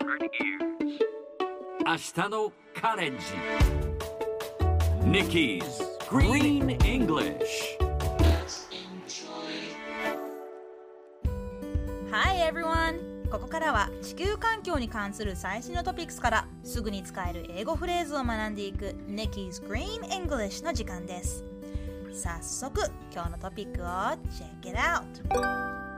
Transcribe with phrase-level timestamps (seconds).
[0.00, 3.24] 明日のカレンジ
[5.02, 5.62] Nikki's
[6.08, 7.36] Green English
[12.12, 13.28] Hi everyone!
[13.28, 21.44] ここからは地球環境に関する最新のトピックスからすぐに使える英語フレーズを学んでいく Nikki's Green English の時間です
[22.12, 23.86] 早速今日のトピックを
[24.30, 25.88] Check it out!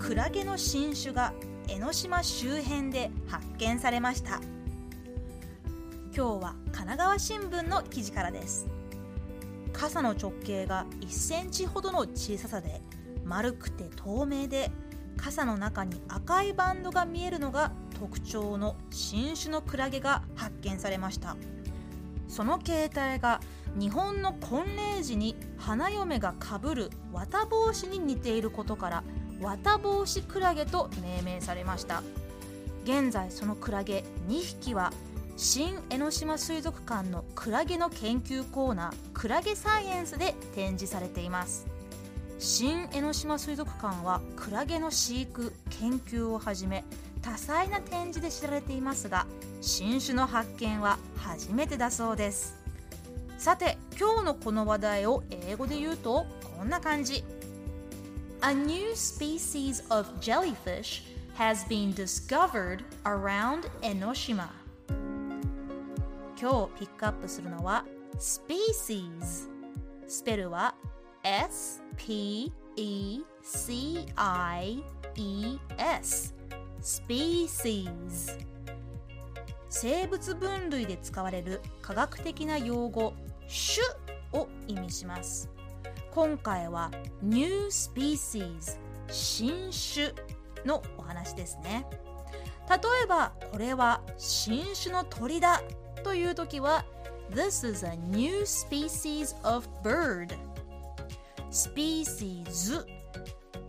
[0.00, 1.32] クラゲの新種が
[1.70, 4.40] 江ノ島周辺で発見されました。
[6.12, 8.66] 今日は神奈川新聞の記事からです。
[9.72, 12.80] 傘の直径が1センチほどの小ささで
[13.24, 14.72] 丸くて透明で
[15.16, 21.36] 傘の中に赤いバンドが見えるのが特徴の新種のクラゲが発見されました。
[22.26, 23.40] その形態が
[23.78, 24.64] 日本の婚
[24.96, 29.04] 礼時に花嫁がかぶる綿帽子に似ていることから
[29.40, 32.02] 綿帽子クラゲと命名されました。
[32.84, 34.92] 現在そのクラゲ2匹は
[35.36, 41.66] 新江ノ島水族館のクラゲの研究コーナークラゲサイエンスで展示されています。
[42.38, 46.84] 新江ノ島水族館はクラゲの飼育研究をはじめ
[47.22, 49.26] 多彩な展示で知られていますが
[49.60, 52.56] 新種の発見は初めてだそうです。
[53.38, 56.26] さて今日のこの話題を英語で言うと
[56.58, 57.24] こんな感じ。
[58.42, 61.02] A new species of jellyfish
[61.34, 64.48] has been discovered around Enoshima
[66.40, 67.84] 今日ピックアップするのは
[68.18, 69.50] species
[70.08, 70.74] スペルは
[71.22, 72.54] S-P-E-C-I-E-S
[76.80, 78.38] species
[79.68, 83.12] 生物分類で使われる科学的な用語
[83.46, 83.84] 種
[84.32, 85.50] を意味します
[86.10, 86.90] 今回は
[87.22, 88.78] New Species
[89.08, 90.12] 新種
[90.64, 91.86] のお話ですね
[92.68, 95.62] 例えばこれは新種の鳥だ
[96.04, 96.84] という時は
[97.30, 100.36] This is a new species of bird
[101.50, 102.84] species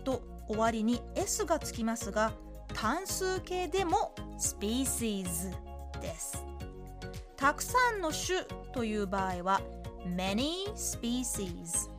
[0.04, 2.34] と終わりに S がつきますが
[2.74, 5.52] 単数形でも species
[6.02, 6.44] です
[7.36, 8.44] たくさんの種
[8.74, 9.62] という場合は
[10.06, 11.91] many species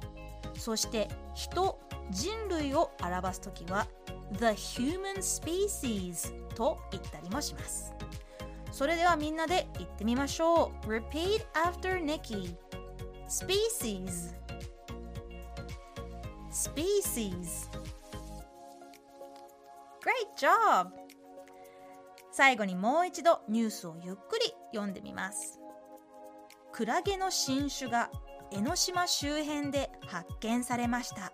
[0.63, 1.77] そして人
[2.13, 3.89] 人類を表すときは
[4.35, 7.93] the human species と言ったりもします。
[8.71, 10.87] それではみんなで言ってみましょう。
[10.87, 12.55] Repeat after Nikki.
[13.29, 14.37] Species.
[16.53, 17.69] Species.
[20.01, 20.91] Great job!
[22.31, 25.59] 最後にもう一度ニュースをゆっくり読んでみます。
[26.71, 28.13] クラゲの新種が
[28.55, 31.33] 江ノ島周辺で発見されました。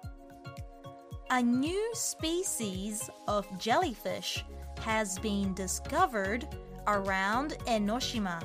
[1.31, 4.45] A new species of jellyfish
[4.85, 6.47] has been discovered
[6.87, 8.41] around 江ノ島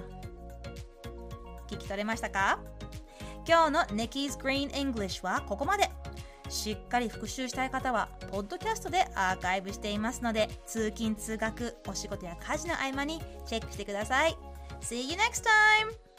[1.70, 2.60] 聞き取れましたか？
[3.48, 5.92] 今日の Nikki's Green English はここまで。
[6.50, 14.36] しっかり復習したい方はポッドキャストでアーカイブしていますので通勤通学お仕事や家事の合間にチェックしてください。
[14.82, 16.13] See you next time!